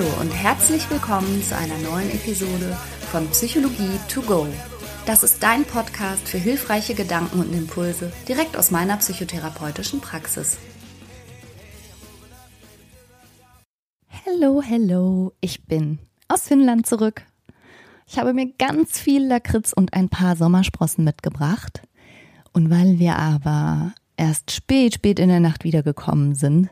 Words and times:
Hallo 0.00 0.22
und 0.22 0.30
herzlich 0.30 0.88
willkommen 0.90 1.42
zu 1.42 1.54
einer 1.54 1.76
neuen 1.76 2.10
Episode 2.10 2.74
von 3.12 3.28
Psychologie 3.32 4.00
to 4.08 4.22
go. 4.22 4.46
Das 5.04 5.22
ist 5.22 5.42
dein 5.42 5.62
Podcast 5.64 6.26
für 6.26 6.38
hilfreiche 6.38 6.94
Gedanken 6.94 7.40
und 7.40 7.52
Impulse 7.52 8.10
direkt 8.26 8.56
aus 8.56 8.70
meiner 8.70 8.96
psychotherapeutischen 8.96 10.00
Praxis. 10.00 10.56
Hallo, 14.24 14.62
hallo, 14.66 15.34
ich 15.42 15.66
bin 15.66 15.98
aus 16.28 16.44
Finnland 16.44 16.86
zurück. 16.86 17.26
Ich 18.06 18.18
habe 18.18 18.32
mir 18.32 18.50
ganz 18.58 18.98
viel 18.98 19.26
Lakritz 19.26 19.74
und 19.74 19.92
ein 19.92 20.08
paar 20.08 20.34
Sommersprossen 20.34 21.04
mitgebracht. 21.04 21.82
Und 22.54 22.70
weil 22.70 22.98
wir 22.98 23.16
aber 23.16 23.92
erst 24.16 24.50
spät, 24.50 24.94
spät 24.94 25.18
in 25.18 25.28
der 25.28 25.40
Nacht 25.40 25.62
wiedergekommen 25.62 26.34
sind, 26.34 26.70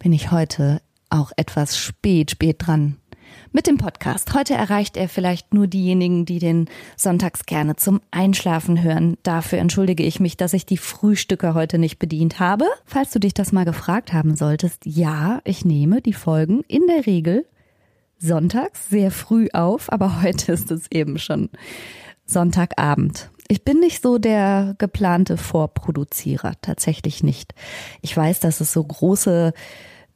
bin 0.00 0.12
ich 0.12 0.32
heute 0.32 0.80
auch 1.10 1.32
etwas 1.36 1.78
spät, 1.78 2.30
spät 2.30 2.56
dran 2.66 2.96
mit 3.52 3.66
dem 3.66 3.78
Podcast. 3.78 4.34
Heute 4.34 4.54
erreicht 4.54 4.96
er 4.96 5.08
vielleicht 5.08 5.54
nur 5.54 5.66
diejenigen, 5.66 6.24
die 6.24 6.38
den 6.38 6.68
sonntags 6.96 7.46
gerne 7.46 7.76
zum 7.76 8.00
Einschlafen 8.10 8.82
hören. 8.82 9.16
Dafür 9.22 9.58
entschuldige 9.58 10.02
ich 10.02 10.20
mich, 10.20 10.36
dass 10.36 10.52
ich 10.52 10.66
die 10.66 10.76
Frühstücke 10.76 11.54
heute 11.54 11.78
nicht 11.78 11.98
bedient 11.98 12.40
habe. 12.40 12.66
Falls 12.84 13.10
du 13.10 13.18
dich 13.18 13.34
das 13.34 13.52
mal 13.52 13.64
gefragt 13.64 14.12
haben 14.12 14.36
solltest, 14.36 14.84
ja, 14.84 15.40
ich 15.44 15.64
nehme 15.64 16.02
die 16.02 16.12
Folgen 16.12 16.62
in 16.68 16.86
der 16.86 17.06
Regel 17.06 17.46
sonntags 18.18 18.88
sehr 18.88 19.10
früh 19.10 19.48
auf, 19.52 19.92
aber 19.92 20.22
heute 20.22 20.52
ist 20.52 20.70
es 20.70 20.90
eben 20.90 21.18
schon 21.18 21.50
Sonntagabend. 22.26 23.30
Ich 23.50 23.64
bin 23.64 23.80
nicht 23.80 24.02
so 24.02 24.18
der 24.18 24.74
geplante 24.76 25.38
Vorproduzierer, 25.38 26.52
tatsächlich 26.60 27.22
nicht. 27.22 27.54
Ich 28.02 28.14
weiß, 28.14 28.40
dass 28.40 28.60
es 28.60 28.72
so 28.72 28.84
große 28.84 29.54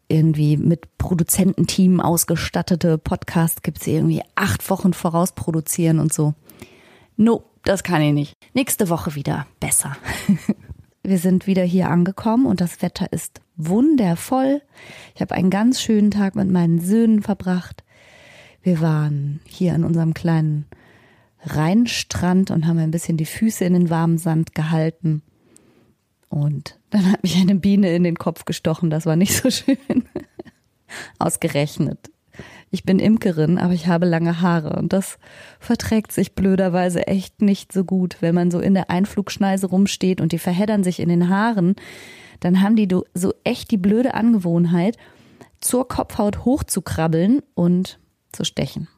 irgendwie 0.08 0.56
mit 0.56 0.98
Produzententeam 0.98 2.00
ausgestattete 2.00 2.98
Podcasts 2.98 3.62
gibt, 3.62 3.84
die 3.86 3.92
irgendwie 3.92 4.22
acht 4.34 4.68
Wochen 4.70 4.92
voraus 4.92 5.32
produzieren 5.32 5.98
und 5.98 6.12
so. 6.12 6.34
No, 7.16 7.44
das 7.64 7.82
kann 7.82 8.02
ich 8.02 8.12
nicht. 8.12 8.34
Nächste 8.54 8.88
Woche 8.88 9.14
wieder 9.14 9.46
besser. 9.60 9.96
Wir 11.04 11.18
sind 11.18 11.46
wieder 11.46 11.64
hier 11.64 11.88
angekommen 11.88 12.46
und 12.46 12.60
das 12.60 12.80
Wetter 12.80 13.12
ist 13.12 13.40
wundervoll. 13.56 14.62
Ich 15.14 15.20
habe 15.20 15.34
einen 15.34 15.50
ganz 15.50 15.80
schönen 15.80 16.12
Tag 16.12 16.36
mit 16.36 16.48
meinen 16.48 16.80
Söhnen 16.80 17.22
verbracht. 17.22 17.82
Wir 18.62 18.80
waren 18.80 19.40
hier 19.44 19.74
in 19.74 19.82
unserem 19.82 20.14
kleinen 20.14 20.66
Rheinstrand 21.44 22.52
und 22.52 22.66
haben 22.66 22.78
ein 22.78 22.92
bisschen 22.92 23.16
die 23.16 23.26
Füße 23.26 23.64
in 23.64 23.72
den 23.72 23.90
warmen 23.90 24.18
Sand 24.18 24.54
gehalten. 24.54 25.22
Und 26.28 26.78
dann 26.92 27.10
hat 27.10 27.22
mich 27.22 27.36
eine 27.36 27.56
Biene 27.56 27.94
in 27.94 28.04
den 28.04 28.16
Kopf 28.16 28.44
gestochen. 28.44 28.90
Das 28.90 29.06
war 29.06 29.16
nicht 29.16 29.34
so 29.34 29.50
schön. 29.50 30.04
Ausgerechnet. 31.18 32.10
Ich 32.70 32.84
bin 32.84 32.98
Imkerin, 32.98 33.58
aber 33.58 33.74
ich 33.74 33.86
habe 33.86 34.06
lange 34.06 34.40
Haare 34.40 34.76
und 34.76 34.92
das 34.92 35.18
verträgt 35.58 36.12
sich 36.12 36.34
blöderweise 36.34 37.06
echt 37.06 37.42
nicht 37.42 37.72
so 37.72 37.84
gut. 37.84 38.16
Wenn 38.20 38.34
man 38.34 38.50
so 38.50 38.60
in 38.60 38.72
der 38.72 38.88
Einflugschneise 38.88 39.66
rumsteht 39.66 40.20
und 40.20 40.32
die 40.32 40.38
verheddern 40.38 40.82
sich 40.82 41.00
in 41.00 41.10
den 41.10 41.28
Haaren, 41.28 41.74
dann 42.40 42.62
haben 42.62 42.76
die 42.76 42.88
so 43.14 43.34
echt 43.44 43.70
die 43.70 43.76
blöde 43.76 44.14
Angewohnheit, 44.14 44.96
zur 45.60 45.86
Kopfhaut 45.86 46.44
hochzukrabbeln 46.44 47.40
und 47.54 47.98
zu 48.32 48.44
stechen. 48.44 48.88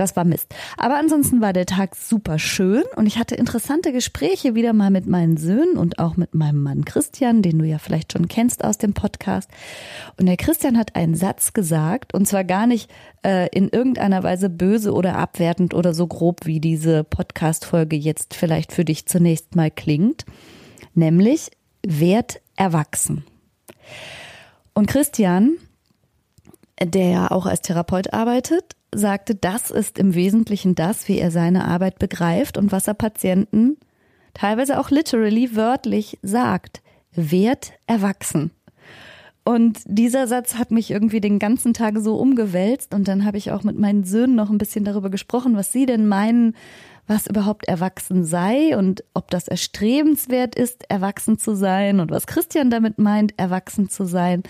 Das 0.00 0.16
war 0.16 0.24
Mist. 0.24 0.54
Aber 0.78 0.96
ansonsten 0.96 1.42
war 1.42 1.52
der 1.52 1.66
Tag 1.66 1.94
super 1.94 2.38
schön 2.38 2.84
und 2.96 3.04
ich 3.04 3.18
hatte 3.18 3.34
interessante 3.34 3.92
Gespräche 3.92 4.54
wieder 4.54 4.72
mal 4.72 4.90
mit 4.90 5.06
meinen 5.06 5.36
Söhnen 5.36 5.76
und 5.76 5.98
auch 5.98 6.16
mit 6.16 6.34
meinem 6.34 6.62
Mann 6.62 6.86
Christian, 6.86 7.42
den 7.42 7.58
du 7.58 7.66
ja 7.66 7.76
vielleicht 7.76 8.14
schon 8.14 8.26
kennst 8.26 8.64
aus 8.64 8.78
dem 8.78 8.94
Podcast. 8.94 9.50
Und 10.18 10.24
der 10.24 10.38
Christian 10.38 10.78
hat 10.78 10.96
einen 10.96 11.16
Satz 11.16 11.52
gesagt 11.52 12.14
und 12.14 12.26
zwar 12.26 12.44
gar 12.44 12.66
nicht 12.66 12.90
äh, 13.26 13.50
in 13.54 13.68
irgendeiner 13.68 14.22
Weise 14.22 14.48
böse 14.48 14.94
oder 14.94 15.18
abwertend 15.18 15.74
oder 15.74 15.92
so 15.92 16.06
grob, 16.06 16.46
wie 16.46 16.60
diese 16.60 17.04
Podcast-Folge 17.04 17.96
jetzt 17.96 18.32
vielleicht 18.32 18.72
für 18.72 18.86
dich 18.86 19.04
zunächst 19.04 19.54
mal 19.54 19.70
klingt, 19.70 20.24
nämlich 20.94 21.50
werd 21.86 22.40
erwachsen. 22.56 23.22
Und 24.72 24.86
Christian, 24.86 25.58
der 26.82 27.10
ja 27.10 27.30
auch 27.30 27.44
als 27.44 27.60
Therapeut 27.60 28.14
arbeitet, 28.14 28.76
sagte, 28.94 29.34
das 29.34 29.70
ist 29.70 29.98
im 29.98 30.14
Wesentlichen 30.14 30.74
das, 30.74 31.08
wie 31.08 31.18
er 31.18 31.30
seine 31.30 31.66
Arbeit 31.66 31.98
begreift 31.98 32.58
und 32.58 32.72
was 32.72 32.88
er 32.88 32.94
Patienten 32.94 33.76
teilweise 34.34 34.78
auch 34.78 34.90
literally 34.90 35.56
wörtlich 35.56 36.18
sagt. 36.22 36.82
Werd 37.12 37.72
erwachsen. 37.86 38.52
Und 39.42 39.80
dieser 39.84 40.26
Satz 40.26 40.54
hat 40.54 40.70
mich 40.70 40.90
irgendwie 40.90 41.20
den 41.20 41.38
ganzen 41.38 41.72
Tag 41.72 41.98
so 41.98 42.16
umgewälzt 42.16 42.94
und 42.94 43.08
dann 43.08 43.24
habe 43.24 43.38
ich 43.38 43.50
auch 43.50 43.64
mit 43.64 43.78
meinen 43.78 44.04
Söhnen 44.04 44.36
noch 44.36 44.50
ein 44.50 44.58
bisschen 44.58 44.84
darüber 44.84 45.10
gesprochen, 45.10 45.56
was 45.56 45.72
sie 45.72 45.86
denn 45.86 46.06
meinen, 46.06 46.54
was 47.06 47.26
überhaupt 47.26 47.66
erwachsen 47.66 48.24
sei 48.24 48.76
und 48.76 49.02
ob 49.14 49.30
das 49.30 49.48
erstrebenswert 49.48 50.54
ist, 50.54 50.88
erwachsen 50.88 51.38
zu 51.38 51.56
sein 51.56 51.98
und 51.98 52.10
was 52.10 52.26
Christian 52.26 52.70
damit 52.70 52.98
meint, 52.98 53.36
erwachsen 53.38 53.88
zu 53.88 54.04
sein. 54.04 54.42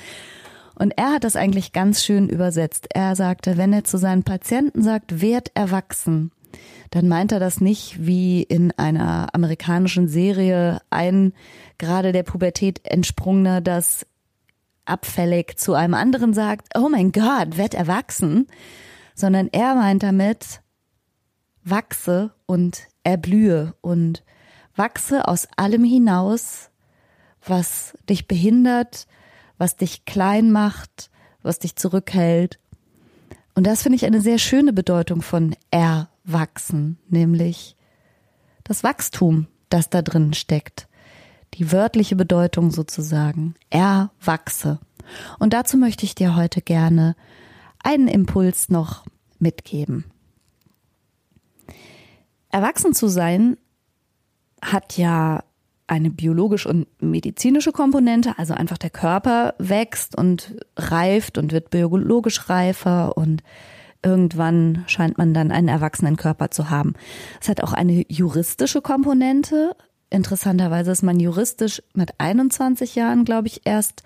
Und 0.80 0.96
er 0.96 1.12
hat 1.12 1.24
das 1.24 1.36
eigentlich 1.36 1.72
ganz 1.74 2.02
schön 2.02 2.30
übersetzt. 2.30 2.86
Er 2.94 3.14
sagte, 3.14 3.58
wenn 3.58 3.70
er 3.74 3.84
zu 3.84 3.98
seinen 3.98 4.22
Patienten 4.22 4.82
sagt, 4.82 5.20
werd 5.20 5.54
erwachsen, 5.54 6.32
dann 6.88 7.06
meint 7.06 7.32
er 7.32 7.38
das 7.38 7.60
nicht 7.60 8.06
wie 8.06 8.42
in 8.42 8.72
einer 8.78 9.28
amerikanischen 9.34 10.08
Serie 10.08 10.80
ein 10.88 11.34
gerade 11.76 12.12
der 12.12 12.22
Pubertät 12.22 12.80
entsprungener, 12.84 13.60
das 13.60 14.06
abfällig 14.86 15.58
zu 15.58 15.74
einem 15.74 15.92
anderen 15.92 16.32
sagt, 16.32 16.68
oh 16.74 16.88
mein 16.88 17.12
Gott, 17.12 17.58
werd 17.58 17.74
erwachsen, 17.74 18.46
sondern 19.14 19.48
er 19.52 19.74
meint 19.74 20.02
damit, 20.02 20.62
wachse 21.62 22.32
und 22.46 22.88
erblühe 23.04 23.74
und 23.82 24.24
wachse 24.76 25.28
aus 25.28 25.46
allem 25.58 25.84
hinaus, 25.84 26.70
was 27.44 27.98
dich 28.08 28.26
behindert, 28.26 29.06
was 29.60 29.76
dich 29.76 30.06
klein 30.06 30.50
macht, 30.50 31.10
was 31.42 31.58
dich 31.58 31.76
zurückhält. 31.76 32.58
Und 33.54 33.66
das 33.66 33.82
finde 33.82 33.96
ich 33.96 34.06
eine 34.06 34.22
sehr 34.22 34.38
schöne 34.38 34.72
Bedeutung 34.72 35.20
von 35.20 35.54
erwachsen, 35.70 36.98
nämlich 37.10 37.76
das 38.64 38.82
Wachstum, 38.82 39.48
das 39.68 39.90
da 39.90 40.00
drin 40.00 40.32
steckt. 40.32 40.88
Die 41.54 41.72
wörtliche 41.72 42.16
Bedeutung 42.16 42.70
sozusagen. 42.70 43.54
Erwachse. 43.68 44.78
Und 45.38 45.52
dazu 45.52 45.76
möchte 45.76 46.06
ich 46.06 46.14
dir 46.14 46.36
heute 46.36 46.62
gerne 46.62 47.14
einen 47.82 48.08
Impuls 48.08 48.70
noch 48.70 49.04
mitgeben. 49.38 50.06
Erwachsen 52.48 52.94
zu 52.94 53.08
sein 53.08 53.58
hat 54.62 54.96
ja 54.96 55.44
eine 55.90 56.10
biologisch 56.10 56.66
und 56.66 56.86
medizinische 57.02 57.72
Komponente, 57.72 58.38
also 58.38 58.54
einfach 58.54 58.78
der 58.78 58.90
Körper 58.90 59.54
wächst 59.58 60.16
und 60.16 60.54
reift 60.76 61.36
und 61.36 61.50
wird 61.50 61.70
biologisch 61.70 62.48
reifer 62.48 63.16
und 63.16 63.42
irgendwann 64.00 64.84
scheint 64.86 65.18
man 65.18 65.34
dann 65.34 65.50
einen 65.50 65.66
erwachsenen 65.66 66.16
Körper 66.16 66.52
zu 66.52 66.70
haben. 66.70 66.94
Es 67.40 67.48
hat 67.48 67.60
auch 67.62 67.72
eine 67.72 68.04
juristische 68.08 68.82
Komponente. 68.82 69.74
Interessanterweise 70.10 70.92
ist 70.92 71.02
man 71.02 71.18
juristisch 71.18 71.82
mit 71.92 72.12
21 72.18 72.94
Jahren, 72.94 73.24
glaube 73.24 73.48
ich, 73.48 73.62
erst 73.64 74.04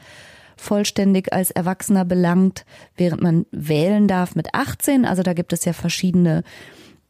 vollständig 0.57 1.35
als 1.35 1.51
Erwachsener 1.51 2.07
belangt, 2.07 2.65
während 2.97 3.23
man 3.23 3.45
wählen 3.51 4.09
darf 4.09 4.37
mit 4.37 4.55
18. 4.55 5.05
Also 5.05 5.23
da 5.23 5.35
gibt 5.35 5.53
es 5.53 5.67
ja 5.67 5.75
verschiedene 5.75 6.45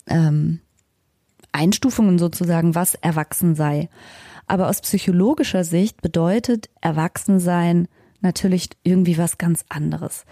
ähm, 0.09 0.59
Einstufungen 1.53 2.19
sozusagen, 2.19 2.75
was 2.75 2.97
erwachsen 2.97 3.55
sei. 3.55 3.89
Aber 4.47 4.69
aus 4.69 4.81
psychologischer 4.81 5.65
Sicht 5.65 6.03
bedeutet 6.03 6.69
Erwachsensein 6.81 7.89
natürlich 8.21 8.71
irgendwie 8.83 9.19
was 9.19 9.39
ganz 9.39 9.65
anderes. 9.69 10.25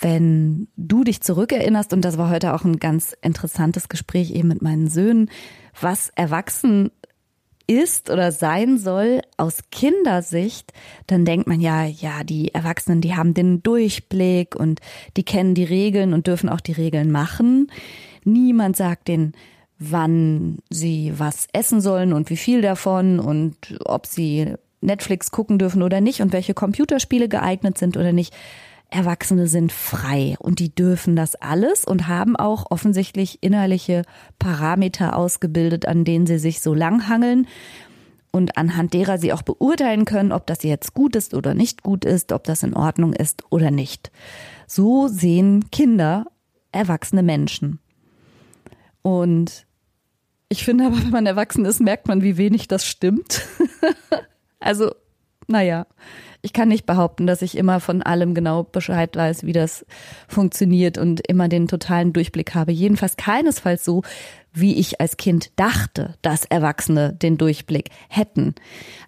Wenn 0.00 0.68
du 0.76 1.04
dich 1.04 1.20
zurückerinnerst, 1.20 1.92
und 1.92 2.04
das 2.04 2.18
war 2.18 2.30
heute 2.30 2.54
auch 2.54 2.64
ein 2.64 2.78
ganz 2.78 3.16
interessantes 3.22 3.88
Gespräch 3.88 4.32
eben 4.32 4.48
mit 4.48 4.62
meinen 4.62 4.88
Söhnen, 4.88 5.30
was 5.80 6.10
erwachsen 6.10 6.90
ist 7.66 8.10
oder 8.10 8.30
sein 8.30 8.76
soll 8.78 9.22
aus 9.36 9.60
Kindersicht, 9.70 10.72
dann 11.06 11.24
denkt 11.24 11.46
man 11.46 11.60
ja, 11.60 11.84
ja, 11.84 12.22
die 12.24 12.52
Erwachsenen, 12.52 13.00
die 13.00 13.16
haben 13.16 13.32
den 13.32 13.62
Durchblick 13.62 14.54
und 14.54 14.80
die 15.16 15.24
kennen 15.24 15.54
die 15.54 15.64
Regeln 15.64 16.12
und 16.12 16.26
dürfen 16.26 16.48
auch 16.48 16.60
die 16.60 16.72
Regeln 16.72 17.10
machen. 17.10 17.70
Niemand 18.24 18.76
sagt 18.76 19.08
den 19.08 19.32
wann 19.90 20.58
sie 20.70 21.12
was 21.16 21.46
essen 21.52 21.80
sollen 21.80 22.12
und 22.12 22.30
wie 22.30 22.36
viel 22.36 22.62
davon 22.62 23.20
und 23.20 23.56
ob 23.84 24.06
sie 24.06 24.54
Netflix 24.80 25.30
gucken 25.30 25.58
dürfen 25.58 25.82
oder 25.82 26.00
nicht 26.00 26.20
und 26.20 26.32
welche 26.32 26.54
Computerspiele 26.54 27.28
geeignet 27.28 27.78
sind 27.78 27.96
oder 27.96 28.12
nicht. 28.12 28.34
Erwachsene 28.90 29.48
sind 29.48 29.72
frei 29.72 30.36
und 30.38 30.60
die 30.60 30.72
dürfen 30.72 31.16
das 31.16 31.34
alles 31.34 31.84
und 31.84 32.06
haben 32.06 32.36
auch 32.36 32.70
offensichtlich 32.70 33.42
innerliche 33.42 34.02
Parameter 34.38 35.16
ausgebildet, 35.16 35.86
an 35.86 36.04
denen 36.04 36.26
sie 36.26 36.38
sich 36.38 36.60
so 36.60 36.74
langhangeln 36.74 37.48
und 38.30 38.56
anhand 38.56 38.94
derer 38.94 39.18
sie 39.18 39.32
auch 39.32 39.42
beurteilen 39.42 40.04
können, 40.04 40.32
ob 40.32 40.46
das 40.46 40.62
jetzt 40.62 40.94
gut 40.94 41.16
ist 41.16 41.34
oder 41.34 41.54
nicht 41.54 41.82
gut 41.82 42.04
ist, 42.04 42.30
ob 42.30 42.44
das 42.44 42.62
in 42.62 42.74
Ordnung 42.74 43.12
ist 43.14 43.42
oder 43.50 43.70
nicht. 43.70 44.12
So 44.66 45.08
sehen 45.08 45.70
Kinder 45.70 46.26
erwachsene 46.72 47.22
Menschen. 47.22 47.80
Und 49.02 49.66
ich 50.48 50.64
finde 50.64 50.86
aber, 50.86 50.96
wenn 50.96 51.10
man 51.10 51.26
erwachsen 51.26 51.64
ist, 51.64 51.80
merkt 51.80 52.08
man, 52.08 52.22
wie 52.22 52.36
wenig 52.36 52.68
das 52.68 52.86
stimmt. 52.86 53.42
also, 54.60 54.94
naja, 55.46 55.86
ich 56.44 56.52
kann 56.52 56.68
nicht 56.68 56.84
behaupten, 56.84 57.26
dass 57.26 57.40
ich 57.40 57.56
immer 57.56 57.80
von 57.80 58.02
allem 58.02 58.34
genau 58.34 58.64
Bescheid 58.64 59.16
weiß, 59.16 59.46
wie 59.46 59.54
das 59.54 59.86
funktioniert 60.28 60.98
und 60.98 61.26
immer 61.26 61.48
den 61.48 61.68
totalen 61.68 62.12
Durchblick 62.12 62.54
habe. 62.54 62.70
Jedenfalls 62.70 63.16
keinesfalls 63.16 63.82
so, 63.82 64.02
wie 64.52 64.74
ich 64.74 65.00
als 65.00 65.16
Kind 65.16 65.52
dachte, 65.56 66.16
dass 66.20 66.44
Erwachsene 66.44 67.14
den 67.14 67.38
Durchblick 67.38 67.88
hätten. 68.10 68.54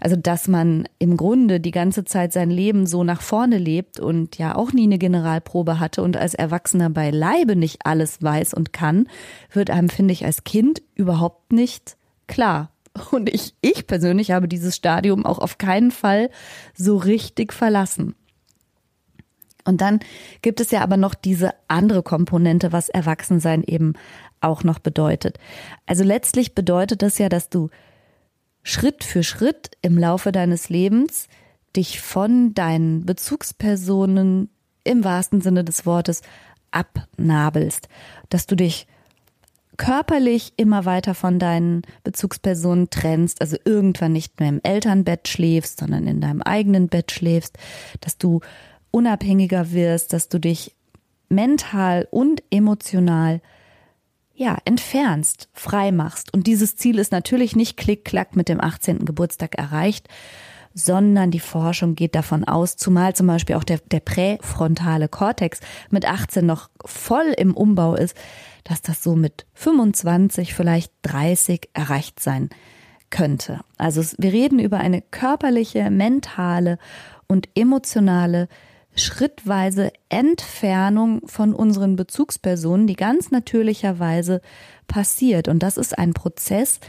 Also, 0.00 0.16
dass 0.16 0.48
man 0.48 0.88
im 0.98 1.18
Grunde 1.18 1.60
die 1.60 1.72
ganze 1.72 2.04
Zeit 2.04 2.32
sein 2.32 2.50
Leben 2.50 2.86
so 2.86 3.04
nach 3.04 3.20
vorne 3.20 3.58
lebt 3.58 4.00
und 4.00 4.38
ja 4.38 4.54
auch 4.54 4.72
nie 4.72 4.84
eine 4.84 4.98
Generalprobe 4.98 5.78
hatte 5.78 6.02
und 6.02 6.16
als 6.16 6.32
Erwachsener 6.32 6.88
beileibe 6.88 7.54
nicht 7.54 7.84
alles 7.84 8.22
weiß 8.22 8.54
und 8.54 8.72
kann, 8.72 9.08
wird 9.52 9.68
einem, 9.68 9.90
finde 9.90 10.12
ich, 10.12 10.24
als 10.24 10.44
Kind 10.44 10.80
überhaupt 10.94 11.52
nicht 11.52 11.98
klar. 12.26 12.70
Und 13.12 13.28
ich, 13.28 13.54
ich 13.60 13.86
persönlich 13.86 14.30
habe 14.30 14.48
dieses 14.48 14.76
Stadium 14.76 15.24
auch 15.26 15.38
auf 15.38 15.58
keinen 15.58 15.90
Fall 15.90 16.30
so 16.74 16.96
richtig 16.96 17.52
verlassen. 17.52 18.14
Und 19.64 19.80
dann 19.80 20.00
gibt 20.42 20.60
es 20.60 20.70
ja 20.70 20.80
aber 20.82 20.96
noch 20.96 21.14
diese 21.14 21.50
andere 21.66 22.02
Komponente, 22.02 22.72
was 22.72 22.88
Erwachsensein 22.88 23.64
eben 23.64 23.94
auch 24.40 24.62
noch 24.62 24.78
bedeutet. 24.78 25.38
Also 25.86 26.04
letztlich 26.04 26.54
bedeutet 26.54 27.02
das 27.02 27.18
ja, 27.18 27.28
dass 27.28 27.48
du 27.48 27.70
Schritt 28.62 29.04
für 29.04 29.22
Schritt 29.22 29.70
im 29.82 29.98
Laufe 29.98 30.32
deines 30.32 30.68
Lebens 30.68 31.28
dich 31.74 32.00
von 32.00 32.54
deinen 32.54 33.04
Bezugspersonen 33.04 34.50
im 34.84 35.04
wahrsten 35.04 35.40
Sinne 35.40 35.64
des 35.64 35.84
Wortes 35.84 36.22
abnabelst, 36.70 37.88
dass 38.28 38.46
du 38.46 38.56
dich 38.56 38.86
körperlich 39.76 40.52
immer 40.56 40.84
weiter 40.84 41.14
von 41.14 41.38
deinen 41.38 41.82
Bezugspersonen 42.04 42.90
trennst, 42.90 43.40
also 43.40 43.56
irgendwann 43.64 44.12
nicht 44.12 44.40
mehr 44.40 44.48
im 44.48 44.60
Elternbett 44.62 45.28
schläfst, 45.28 45.80
sondern 45.80 46.06
in 46.06 46.20
deinem 46.20 46.42
eigenen 46.42 46.88
Bett 46.88 47.12
schläfst, 47.12 47.58
dass 48.00 48.18
du 48.18 48.40
unabhängiger 48.90 49.72
wirst, 49.72 50.12
dass 50.12 50.28
du 50.28 50.38
dich 50.38 50.74
mental 51.28 52.06
und 52.10 52.42
emotional 52.50 53.40
ja, 54.34 54.58
entfernst, 54.64 55.48
frei 55.54 55.92
machst. 55.92 56.32
Und 56.34 56.46
dieses 56.46 56.76
Ziel 56.76 56.98
ist 56.98 57.10
natürlich 57.10 57.56
nicht 57.56 57.76
klick-klack 57.76 58.36
mit 58.36 58.48
dem 58.48 58.60
18. 58.60 59.04
Geburtstag 59.04 59.56
erreicht, 59.56 60.08
sondern 60.76 61.30
die 61.30 61.40
Forschung 61.40 61.94
geht 61.94 62.14
davon 62.14 62.44
aus, 62.44 62.76
zumal 62.76 63.16
zum 63.16 63.26
Beispiel 63.26 63.56
auch 63.56 63.64
der, 63.64 63.78
der 63.90 64.00
präfrontale 64.00 65.08
Kortex 65.08 65.60
mit 65.90 66.04
18 66.04 66.44
noch 66.44 66.68
voll 66.84 67.34
im 67.38 67.56
Umbau 67.56 67.94
ist, 67.94 68.14
dass 68.62 68.82
das 68.82 69.02
so 69.02 69.16
mit 69.16 69.46
25, 69.54 70.52
vielleicht 70.52 70.92
30 71.02 71.70
erreicht 71.72 72.20
sein 72.20 72.50
könnte. 73.08 73.60
Also 73.78 74.02
wir 74.18 74.32
reden 74.32 74.58
über 74.58 74.76
eine 74.76 75.00
körperliche, 75.00 75.90
mentale 75.90 76.78
und 77.26 77.48
emotionale 77.54 78.48
schrittweise 78.94 79.92
Entfernung 80.10 81.26
von 81.26 81.54
unseren 81.54 81.96
Bezugspersonen, 81.96 82.86
die 82.86 82.96
ganz 82.96 83.30
natürlicherweise 83.30 84.42
passiert. 84.88 85.48
Und 85.48 85.62
das 85.62 85.78
ist 85.78 85.98
ein 85.98 86.12
Prozess 86.12 86.80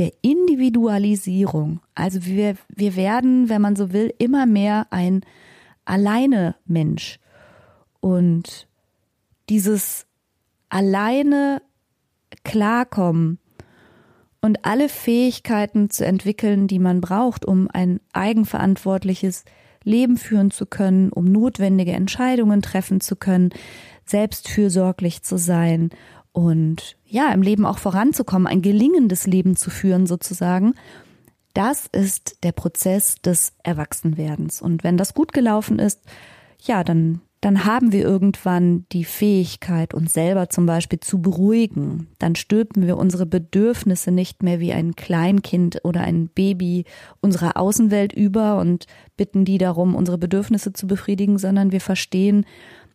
der 0.00 0.12
Individualisierung. 0.22 1.80
Also 1.94 2.24
wir, 2.24 2.56
wir 2.68 2.96
werden, 2.96 3.50
wenn 3.50 3.60
man 3.60 3.76
so 3.76 3.92
will, 3.92 4.12
immer 4.18 4.46
mehr 4.46 4.86
ein 4.88 5.20
alleine 5.84 6.56
Mensch. 6.64 7.18
Und 8.00 8.66
dieses 9.50 10.06
alleine 10.70 11.60
klarkommen 12.42 13.38
und 14.40 14.64
alle 14.64 14.88
Fähigkeiten 14.88 15.90
zu 15.90 16.06
entwickeln, 16.06 16.66
die 16.66 16.78
man 16.78 17.02
braucht, 17.02 17.44
um 17.44 17.68
ein 17.70 18.00
eigenverantwortliches 18.14 19.44
Leben 19.84 20.16
führen 20.16 20.50
zu 20.50 20.64
können, 20.64 21.12
um 21.12 21.26
notwendige 21.30 21.92
Entscheidungen 21.92 22.62
treffen 22.62 23.02
zu 23.02 23.16
können, 23.16 23.50
selbstfürsorglich 24.06 25.22
zu 25.22 25.36
sein 25.36 25.90
und 26.32 26.96
ja, 27.04 27.32
im 27.32 27.42
Leben 27.42 27.66
auch 27.66 27.78
voranzukommen, 27.78 28.46
ein 28.46 28.62
gelingendes 28.62 29.26
Leben 29.26 29.56
zu 29.56 29.70
führen 29.70 30.06
sozusagen. 30.06 30.74
Das 31.54 31.86
ist 31.86 32.44
der 32.44 32.52
Prozess 32.52 33.16
des 33.16 33.52
Erwachsenwerdens. 33.64 34.62
Und 34.62 34.84
wenn 34.84 34.96
das 34.96 35.14
gut 35.14 35.32
gelaufen 35.32 35.78
ist, 35.78 36.00
ja, 36.60 36.84
dann 36.84 37.20
dann 37.40 37.64
haben 37.64 37.90
wir 37.92 38.02
irgendwann 38.02 38.84
die 38.92 39.04
Fähigkeit, 39.04 39.94
uns 39.94 40.12
selber 40.12 40.50
zum 40.50 40.66
Beispiel 40.66 41.00
zu 41.00 41.22
beruhigen. 41.22 42.08
Dann 42.18 42.34
stülpen 42.34 42.86
wir 42.86 42.98
unsere 42.98 43.24
Bedürfnisse 43.24 44.10
nicht 44.10 44.42
mehr 44.42 44.60
wie 44.60 44.74
ein 44.74 44.94
Kleinkind 44.94 45.80
oder 45.82 46.02
ein 46.02 46.28
Baby 46.28 46.84
unserer 47.22 47.56
Außenwelt 47.56 48.12
über 48.12 48.58
und 48.58 48.86
bitten 49.16 49.46
die 49.46 49.56
darum, 49.56 49.94
unsere 49.94 50.18
Bedürfnisse 50.18 50.74
zu 50.74 50.86
befriedigen, 50.86 51.38
sondern 51.38 51.72
wir 51.72 51.80
verstehen, 51.80 52.44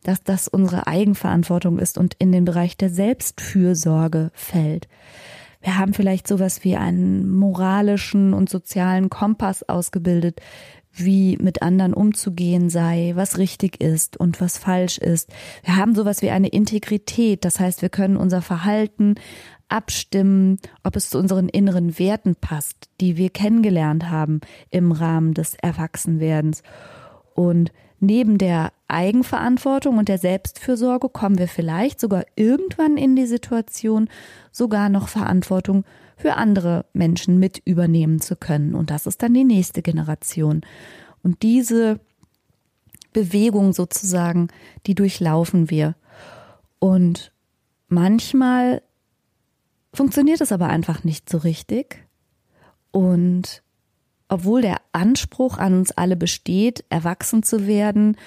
dass 0.05 0.23
das 0.23 0.47
unsere 0.47 0.87
Eigenverantwortung 0.87 1.79
ist 1.79 1.97
und 1.97 2.15
in 2.19 2.31
den 2.31 2.45
Bereich 2.45 2.77
der 2.77 2.89
Selbstfürsorge 2.89 4.31
fällt. 4.33 4.87
Wir 5.61 5.77
haben 5.77 5.93
vielleicht 5.93 6.27
sowas 6.27 6.63
wie 6.63 6.75
einen 6.75 7.29
moralischen 7.29 8.33
und 8.33 8.49
sozialen 8.49 9.09
Kompass 9.09 9.67
ausgebildet, 9.67 10.39
wie 10.93 11.37
mit 11.37 11.61
anderen 11.61 11.93
umzugehen 11.93 12.69
sei, 12.69 13.13
was 13.15 13.37
richtig 13.37 13.81
ist 13.81 14.15
und 14.15 14.39
was 14.39 14.57
falsch 14.57 14.97
ist. 14.97 15.29
Wir 15.63 15.75
haben 15.75 15.95
sowas 15.95 16.21
wie 16.21 16.29
eine 16.29 16.47
Integrität, 16.49 17.43
das 17.43 17.59
heißt, 17.59 17.81
wir 17.81 17.89
können 17.89 18.15
unser 18.15 18.41
Verhalten 18.41 19.15
abstimmen, 19.67 20.59
ob 20.83 20.95
es 20.95 21.09
zu 21.09 21.17
unseren 21.17 21.49
inneren 21.49 21.97
Werten 21.97 22.35
passt, 22.35 22.89
die 23.01 23.17
wir 23.17 23.31
kennengelernt 23.31 24.09
haben 24.09 24.41
im 24.69 24.91
Rahmen 24.91 25.33
des 25.33 25.55
Erwachsenwerdens. 25.55 26.61
Und 27.33 27.71
neben 27.99 28.37
der 28.37 28.71
Eigenverantwortung 28.87 29.97
und 29.97 30.09
der 30.09 30.17
Selbstfürsorge 30.17 31.09
kommen 31.09 31.37
wir 31.37 31.47
vielleicht 31.47 31.99
sogar 31.99 32.25
irgendwann 32.35 32.97
in 32.97 33.15
die 33.15 33.25
Situation, 33.25 34.09
sogar 34.51 34.89
noch 34.89 35.07
Verantwortung 35.07 35.85
für 36.17 36.35
andere 36.35 36.85
Menschen 36.93 37.39
mit 37.39 37.61
übernehmen 37.65 38.19
zu 38.19 38.35
können. 38.35 38.75
Und 38.75 38.89
das 38.89 39.05
ist 39.07 39.21
dann 39.21 39.33
die 39.33 39.43
nächste 39.43 39.81
Generation. 39.81 40.61
Und 41.23 41.41
diese 41.41 41.99
Bewegung 43.11 43.73
sozusagen, 43.73 44.49
die 44.85 44.95
durchlaufen 44.95 45.69
wir. 45.69 45.95
Und 46.79 47.31
manchmal 47.87 48.81
funktioniert 49.93 50.41
es 50.41 50.51
aber 50.51 50.67
einfach 50.67 51.03
nicht 51.03 51.29
so 51.29 51.39
richtig. 51.39 52.05
Und 52.91 53.63
obwohl 54.27 54.61
der 54.61 54.77
Anspruch 54.91 55.57
an 55.57 55.73
uns 55.75 55.91
alle 55.91 56.15
besteht, 56.15 56.83
erwachsen 56.89 57.43
zu 57.43 57.67
werden 57.67 58.17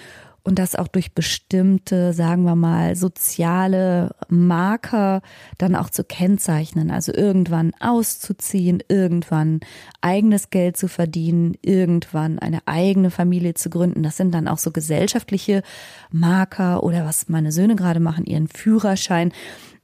und 0.48 0.58
das 0.58 0.76
auch 0.76 0.88
durch 0.88 1.12
bestimmte, 1.12 2.14
sagen 2.14 2.44
wir 2.44 2.56
mal, 2.56 2.96
soziale 2.96 4.14
Marker 4.28 5.20
dann 5.58 5.76
auch 5.76 5.90
zu 5.90 6.04
kennzeichnen. 6.04 6.90
Also 6.90 7.12
irgendwann 7.12 7.72
auszuziehen, 7.80 8.82
irgendwann 8.88 9.60
eigenes 10.00 10.48
Geld 10.48 10.78
zu 10.78 10.88
verdienen, 10.88 11.54
irgendwann 11.60 12.38
eine 12.38 12.60
eigene 12.64 13.10
Familie 13.10 13.52
zu 13.54 13.68
gründen. 13.68 14.02
Das 14.02 14.16
sind 14.16 14.32
dann 14.32 14.48
auch 14.48 14.56
so 14.56 14.70
gesellschaftliche 14.70 15.62
Marker 16.10 16.82
oder 16.82 17.04
was 17.04 17.28
meine 17.28 17.52
Söhne 17.52 17.76
gerade 17.76 18.00
machen, 18.00 18.24
ihren 18.24 18.48
Führerschein. 18.48 19.32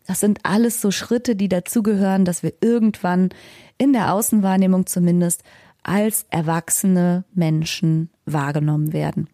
Das 0.06 0.20
sind 0.20 0.40
alles 0.44 0.80
so 0.80 0.90
Schritte, 0.90 1.36
die 1.36 1.50
dazugehören, 1.50 2.24
dass 2.24 2.42
wir 2.42 2.54
irgendwann 2.62 3.28
in 3.76 3.92
der 3.92 4.14
Außenwahrnehmung 4.14 4.86
zumindest 4.86 5.42
als 5.84 6.26
erwachsene 6.30 7.24
Menschen 7.34 8.10
wahrgenommen 8.26 8.92
werden. 8.92 9.28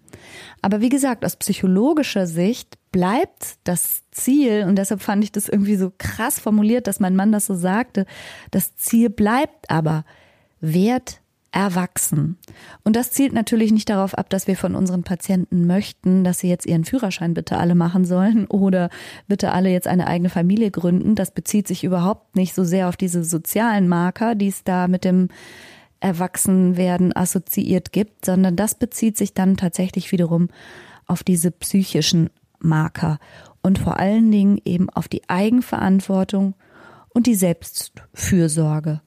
Aber 0.61 0.80
wie 0.80 0.88
gesagt, 0.88 1.25
aus 1.25 1.37
psychologischer 1.37 2.26
Sicht 2.26 2.76
bleibt 2.92 3.57
das 3.64 4.02
Ziel, 4.11 4.64
und 4.66 4.76
deshalb 4.76 5.00
fand 5.00 5.25
ich 5.25 5.33
das 5.33 5.49
irgendwie 5.49 5.76
so 5.76 5.92
krass 5.97 6.38
formuliert, 6.38 6.87
dass 6.87 7.00
mein 7.00 7.16
Mann 7.16 7.33
das 7.33 7.47
so 7.47 7.54
sagte, 7.54 8.04
das 8.50 8.76
Ziel 8.76 9.09
bleibt 9.11 9.71
aber 9.71 10.04
Wert 10.61 11.21
erwachsen. 11.52 12.37
Und 12.85 12.95
das 12.95 13.11
zielt 13.11 13.33
natürlich 13.33 13.73
nicht 13.73 13.88
darauf 13.88 14.14
ab, 14.14 14.30
dass 14.30 14.47
wir 14.47 14.57
von 14.57 14.75
unseren 14.76 15.02
Patienten 15.02 15.66
möchten, 15.66 16.23
dass 16.23 16.38
sie 16.38 16.49
jetzt 16.49 16.66
ihren 16.66 16.85
Führerschein 16.85 17.35
bitte 17.35 17.59
alle 17.59 17.75
machen 17.75 18.04
sollen 18.04 18.47
oder 18.49 18.90
bitte 19.26 19.52
alle 19.52 19.71
jetzt 19.71 19.88
eine 19.88 20.07
eigene 20.07 20.30
Familie 20.30 20.71
gründen. 20.71 21.14
Das 21.14 21.33
bezieht 21.33 21.66
sich 21.66 21.85
überhaupt 21.85 22.37
nicht 22.37 22.54
so 22.54 22.64
sehr 22.64 22.88
auf 22.88 22.97
diese 22.97 23.25
sozialen 23.25 23.88
Marker, 23.88 24.35
die 24.35 24.49
es 24.49 24.64
da 24.64 24.87
mit 24.87 25.04
dem 25.04 25.28
Erwachsenwerden 26.00 27.14
assoziiert 27.14 27.92
gibt, 27.92 28.25
sondern 28.25 28.57
das 28.57 28.75
bezieht 28.75 29.16
sich 29.16 29.35
dann 29.35 29.57
tatsächlich 29.57 30.12
wiederum 30.12 30.49
auf 31.07 31.23
diese 31.23 31.50
psychischen 31.50 32.30
Marker 32.59 33.19
und 33.62 33.78
vor 33.78 33.99
allen 33.99 34.30
Dingen 34.30 34.61
eben 34.64 34.88
auf 34.90 35.09
die 35.09 35.28
Eigenverantwortung 35.28 36.54
und 37.11 37.26
die 37.26 37.35
Selbstfürsorge. 37.35 39.02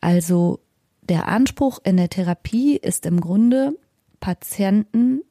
Also 0.00 0.60
der 1.02 1.28
Anspruch 1.28 1.80
in 1.84 1.96
der 1.96 2.08
Therapie 2.08 2.76
ist 2.76 3.06
im 3.06 3.20
Grunde, 3.20 3.78
Patienten 4.20 5.22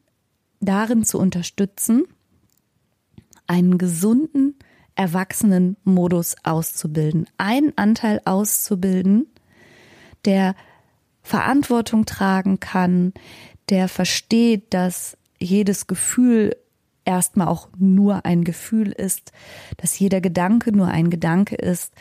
darin 0.60 1.04
zu 1.04 1.20
unterstützen, 1.20 2.06
einen 3.48 3.78
gesunden, 3.78 4.56
erwachsenen 4.96 5.78
Modus 5.84 6.36
auszubilden. 6.44 7.28
Einen 7.38 7.74
Anteil 7.78 8.22
auszubilden, 8.26 9.28
der 10.24 10.56
Verantwortung 11.26 12.06
tragen 12.06 12.60
kann, 12.60 13.14
der 13.70 13.88
versteht, 13.88 14.74
dass 14.76 15.18
jedes 15.40 15.88
Gefühl 15.88 16.56
erstmal 17.04 17.48
auch 17.48 17.68
nur 17.78 18.26
ein 18.26 18.44
Gefühl 18.44 18.92
ist, 18.92 19.32
dass 19.78 19.98
jeder 19.98 20.22
Gedanke 20.22 20.72
nur 20.72 20.88
ein 20.88 21.10
Gedanke 21.10 21.56
ist, 21.56 21.94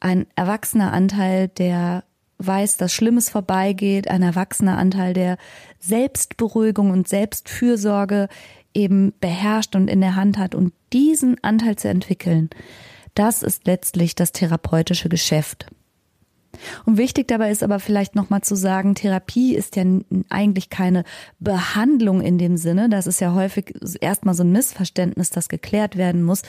ein 0.00 0.26
erwachsener 0.34 0.92
Anteil, 0.92 1.46
der 1.46 2.02
weiß, 2.38 2.76
dass 2.76 2.92
Schlimmes 2.92 3.30
vorbeigeht, 3.30 4.08
ein 4.08 4.22
erwachsener 4.22 4.76
Anteil, 4.76 5.12
der 5.12 5.38
Selbstberuhigung 5.78 6.90
und 6.90 7.06
Selbstfürsorge 7.06 8.28
eben 8.74 9.12
beherrscht 9.20 9.76
und 9.76 9.86
in 9.86 10.00
der 10.00 10.16
Hand 10.16 10.36
hat 10.36 10.56
und 10.56 10.72
diesen 10.92 11.42
Anteil 11.44 11.76
zu 11.76 11.88
entwickeln, 11.88 12.50
das 13.14 13.44
ist 13.44 13.68
letztlich 13.68 14.16
das 14.16 14.32
therapeutische 14.32 15.08
Geschäft. 15.08 15.66
Und 16.84 16.98
wichtig 16.98 17.28
dabei 17.28 17.50
ist 17.50 17.62
aber 17.62 17.80
vielleicht 17.80 18.14
nochmal 18.14 18.42
zu 18.42 18.54
sagen, 18.54 18.94
Therapie 18.94 19.54
ist 19.54 19.76
ja 19.76 19.84
eigentlich 20.28 20.70
keine 20.70 21.04
Behandlung 21.38 22.20
in 22.20 22.38
dem 22.38 22.56
Sinne. 22.56 22.88
Das 22.88 23.06
ist 23.06 23.20
ja 23.20 23.34
häufig 23.34 23.74
erstmal 24.00 24.34
so 24.34 24.42
ein 24.42 24.52
Missverständnis, 24.52 25.30
das 25.30 25.48
geklärt 25.48 25.96
werden 25.96 26.22
muss. 26.22 26.42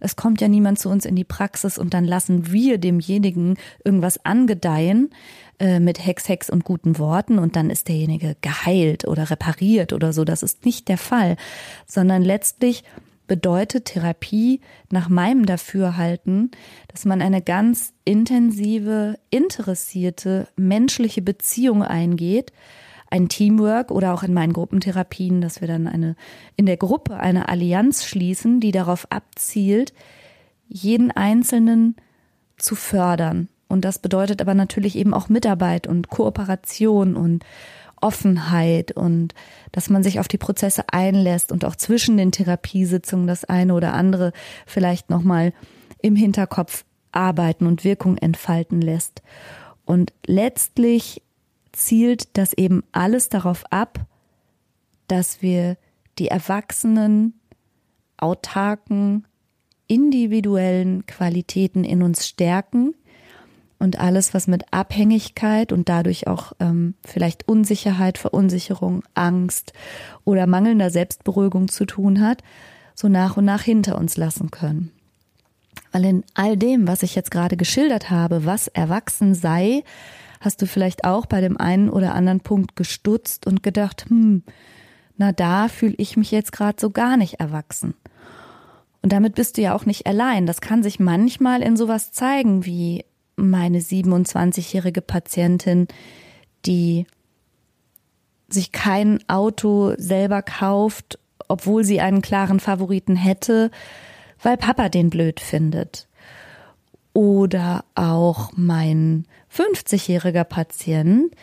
Es 0.00 0.16
kommt 0.16 0.40
ja 0.40 0.48
niemand 0.48 0.78
zu 0.78 0.88
uns 0.88 1.04
in 1.04 1.16
die 1.16 1.24
Praxis 1.24 1.78
und 1.78 1.94
dann 1.94 2.04
lassen 2.04 2.52
wir 2.52 2.78
demjenigen 2.78 3.56
irgendwas 3.84 4.24
angedeihen 4.24 5.10
äh, 5.58 5.78
mit 5.78 6.04
Hex, 6.04 6.28
Hex 6.28 6.50
und 6.50 6.64
guten 6.64 6.98
Worten 6.98 7.38
und 7.38 7.54
dann 7.54 7.70
ist 7.70 7.88
derjenige 7.88 8.36
geheilt 8.40 9.06
oder 9.06 9.30
repariert 9.30 9.92
oder 9.92 10.12
so. 10.12 10.24
Das 10.24 10.42
ist 10.42 10.64
nicht 10.64 10.88
der 10.88 10.98
Fall, 10.98 11.36
sondern 11.86 12.22
letztlich 12.22 12.82
bedeutet 13.30 13.84
Therapie 13.84 14.60
nach 14.90 15.08
meinem 15.08 15.46
Dafürhalten, 15.46 16.50
dass 16.88 17.04
man 17.04 17.22
eine 17.22 17.40
ganz 17.40 17.92
intensive, 18.04 19.20
interessierte 19.30 20.48
menschliche 20.56 21.22
Beziehung 21.22 21.84
eingeht, 21.84 22.52
ein 23.08 23.28
Teamwork 23.28 23.92
oder 23.92 24.14
auch 24.14 24.24
in 24.24 24.34
meinen 24.34 24.52
Gruppentherapien, 24.52 25.40
dass 25.40 25.60
wir 25.60 25.68
dann 25.68 25.86
eine 25.86 26.16
in 26.56 26.66
der 26.66 26.76
Gruppe 26.76 27.18
eine 27.18 27.48
Allianz 27.48 28.04
schließen, 28.04 28.58
die 28.58 28.72
darauf 28.72 29.06
abzielt, 29.12 29.92
jeden 30.66 31.12
Einzelnen 31.12 31.94
zu 32.56 32.74
fördern. 32.74 33.48
Und 33.68 33.84
das 33.84 34.00
bedeutet 34.00 34.40
aber 34.40 34.54
natürlich 34.54 34.96
eben 34.96 35.14
auch 35.14 35.28
Mitarbeit 35.28 35.86
und 35.86 36.10
Kooperation 36.10 37.14
und 37.14 37.44
Offenheit 38.00 38.92
und 38.92 39.34
dass 39.72 39.90
man 39.90 40.02
sich 40.02 40.20
auf 40.20 40.28
die 40.28 40.38
Prozesse 40.38 40.84
einlässt 40.90 41.52
und 41.52 41.64
auch 41.64 41.76
zwischen 41.76 42.16
den 42.16 42.32
Therapiesitzungen 42.32 43.26
das 43.26 43.44
eine 43.44 43.74
oder 43.74 43.94
andere 43.94 44.32
vielleicht 44.66 45.10
nochmal 45.10 45.52
im 46.00 46.16
Hinterkopf 46.16 46.84
arbeiten 47.12 47.66
und 47.66 47.84
Wirkung 47.84 48.16
entfalten 48.16 48.80
lässt. 48.80 49.22
Und 49.84 50.12
letztlich 50.26 51.22
zielt 51.72 52.36
das 52.36 52.52
eben 52.52 52.84
alles 52.92 53.28
darauf 53.28 53.64
ab, 53.70 54.06
dass 55.08 55.42
wir 55.42 55.76
die 56.18 56.28
erwachsenen, 56.28 57.34
autarken, 58.16 59.26
individuellen 59.86 61.06
Qualitäten 61.06 61.82
in 61.82 62.02
uns 62.02 62.28
stärken, 62.28 62.94
und 63.80 63.98
alles, 63.98 64.34
was 64.34 64.46
mit 64.46 64.72
Abhängigkeit 64.72 65.72
und 65.72 65.88
dadurch 65.88 66.28
auch 66.28 66.52
ähm, 66.60 66.94
vielleicht 67.04 67.48
Unsicherheit, 67.48 68.18
Verunsicherung, 68.18 69.02
Angst 69.14 69.72
oder 70.24 70.46
mangelnder 70.46 70.90
Selbstberuhigung 70.90 71.68
zu 71.68 71.86
tun 71.86 72.20
hat, 72.20 72.42
so 72.94 73.08
nach 73.08 73.36
und 73.38 73.46
nach 73.46 73.62
hinter 73.62 73.98
uns 73.98 74.16
lassen 74.16 74.50
können. 74.50 74.92
Weil 75.92 76.04
in 76.04 76.24
all 76.34 76.56
dem, 76.56 76.86
was 76.86 77.02
ich 77.02 77.14
jetzt 77.14 77.30
gerade 77.30 77.56
geschildert 77.56 78.10
habe, 78.10 78.44
was 78.44 78.68
erwachsen 78.68 79.34
sei, 79.34 79.82
hast 80.40 80.60
du 80.60 80.66
vielleicht 80.66 81.04
auch 81.04 81.26
bei 81.26 81.40
dem 81.40 81.56
einen 81.56 81.88
oder 81.88 82.14
anderen 82.14 82.40
Punkt 82.40 82.76
gestutzt 82.76 83.46
und 83.46 83.62
gedacht, 83.62 84.06
hm, 84.08 84.42
na 85.16 85.32
da 85.32 85.68
fühle 85.68 85.94
ich 85.96 86.18
mich 86.18 86.30
jetzt 86.30 86.52
gerade 86.52 86.76
so 86.78 86.90
gar 86.90 87.16
nicht 87.16 87.40
erwachsen. 87.40 87.94
Und 89.02 89.12
damit 89.12 89.34
bist 89.34 89.56
du 89.56 89.62
ja 89.62 89.74
auch 89.74 89.86
nicht 89.86 90.06
allein. 90.06 90.44
Das 90.44 90.60
kann 90.60 90.82
sich 90.82 91.00
manchmal 91.00 91.62
in 91.62 91.76
sowas 91.78 92.12
zeigen 92.12 92.66
wie 92.66 93.04
meine 93.48 93.80
27-jährige 93.80 95.00
Patientin, 95.00 95.88
die 96.66 97.06
sich 98.48 98.72
kein 98.72 99.20
Auto 99.28 99.94
selber 99.96 100.42
kauft, 100.42 101.18
obwohl 101.48 101.84
sie 101.84 102.00
einen 102.00 102.22
klaren 102.22 102.60
Favoriten 102.60 103.16
hätte, 103.16 103.70
weil 104.42 104.56
Papa 104.56 104.88
den 104.88 105.10
blöd 105.10 105.40
findet. 105.40 106.08
Oder 107.12 107.84
auch 107.94 108.52
mein 108.54 109.26
50-jähriger 109.54 110.44
Patient, 110.44 111.34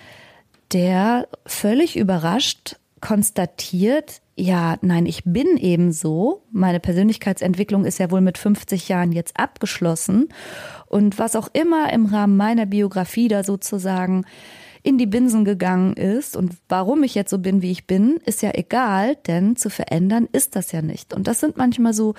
der 0.71 1.27
völlig 1.45 1.97
überrascht 1.97 2.77
konstatiert, 3.01 4.21
ja, 4.35 4.77
nein, 4.81 5.05
ich 5.07 5.23
bin 5.23 5.57
eben 5.57 5.91
so. 5.91 6.43
Meine 6.51 6.79
Persönlichkeitsentwicklung 6.79 7.85
ist 7.85 7.97
ja 7.97 8.11
wohl 8.11 8.21
mit 8.21 8.37
50 8.37 8.87
Jahren 8.87 9.11
jetzt 9.11 9.39
abgeschlossen. 9.39 10.29
Und 10.85 11.17
was 11.17 11.35
auch 11.35 11.49
immer 11.53 11.91
im 11.91 12.05
Rahmen 12.05 12.37
meiner 12.37 12.67
Biografie 12.67 13.27
da 13.27 13.43
sozusagen 13.43 14.25
in 14.83 14.97
die 14.97 15.07
Binsen 15.07 15.43
gegangen 15.43 15.93
ist 15.93 16.37
und 16.37 16.55
warum 16.69 17.03
ich 17.03 17.15
jetzt 17.15 17.31
so 17.31 17.39
bin, 17.39 17.61
wie 17.61 17.71
ich 17.71 17.87
bin, 17.87 18.19
ist 18.25 18.41
ja 18.41 18.51
egal, 18.53 19.15
denn 19.15 19.55
zu 19.55 19.69
verändern 19.69 20.29
ist 20.31 20.55
das 20.55 20.71
ja 20.71 20.81
nicht. 20.81 21.13
Und 21.13 21.27
das 21.27 21.39
sind 21.39 21.57
manchmal 21.57 21.93
so, 21.93 22.13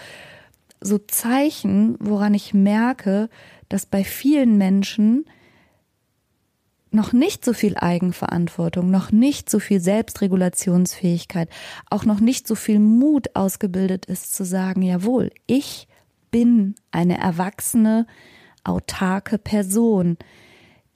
so 0.80 0.98
Zeichen, 0.98 1.96
woran 2.00 2.34
ich 2.34 2.52
merke, 2.52 3.30
dass 3.68 3.86
bei 3.86 4.04
vielen 4.04 4.58
Menschen 4.58 5.24
noch 6.90 7.12
nicht 7.12 7.44
so 7.44 7.52
viel 7.52 7.76
Eigenverantwortung, 7.76 8.90
noch 8.90 9.12
nicht 9.12 9.50
so 9.50 9.58
viel 9.58 9.80
Selbstregulationsfähigkeit, 9.80 11.48
auch 11.90 12.04
noch 12.04 12.20
nicht 12.20 12.46
so 12.46 12.54
viel 12.54 12.78
Mut 12.78 13.34
ausgebildet 13.34 14.06
ist 14.06 14.34
zu 14.34 14.44
sagen, 14.44 14.82
jawohl, 14.82 15.30
ich 15.46 15.88
bin 16.30 16.74
eine 16.90 17.18
erwachsene, 17.18 18.06
autarke 18.64 19.38
Person. 19.38 20.16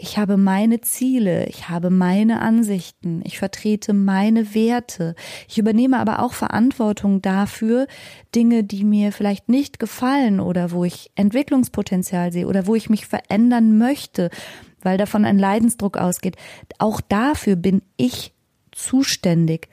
Ich 0.04 0.18
habe 0.18 0.36
meine 0.36 0.80
Ziele, 0.80 1.46
ich 1.46 1.68
habe 1.68 1.88
meine 1.88 2.40
Ansichten, 2.40 3.22
ich 3.24 3.38
vertrete 3.38 3.92
meine 3.92 4.52
Werte. 4.52 5.14
Ich 5.46 5.58
übernehme 5.58 6.00
aber 6.00 6.24
auch 6.24 6.32
Verantwortung 6.32 7.22
dafür, 7.22 7.86
Dinge, 8.34 8.64
die 8.64 8.82
mir 8.82 9.12
vielleicht 9.12 9.48
nicht 9.48 9.78
gefallen 9.78 10.40
oder 10.40 10.72
wo 10.72 10.82
ich 10.82 11.12
Entwicklungspotenzial 11.14 12.32
sehe 12.32 12.48
oder 12.48 12.66
wo 12.66 12.74
ich 12.74 12.90
mich 12.90 13.06
verändern 13.06 13.78
möchte, 13.78 14.30
weil 14.80 14.98
davon 14.98 15.24
ein 15.24 15.38
Leidensdruck 15.38 15.96
ausgeht. 15.96 16.34
Auch 16.78 17.00
dafür 17.00 17.54
bin 17.54 17.80
ich 17.96 18.34
zuständig. 18.72 19.68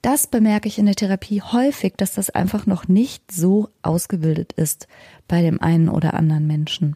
Das 0.00 0.28
bemerke 0.28 0.68
ich 0.68 0.78
in 0.78 0.86
der 0.86 0.94
Therapie 0.94 1.42
häufig, 1.42 1.94
dass 1.96 2.14
das 2.14 2.30
einfach 2.30 2.66
noch 2.66 2.86
nicht 2.86 3.32
so 3.32 3.68
ausgebildet 3.82 4.52
ist 4.52 4.86
bei 5.26 5.42
dem 5.42 5.60
einen 5.60 5.88
oder 5.88 6.14
anderen 6.14 6.46
Menschen. 6.46 6.94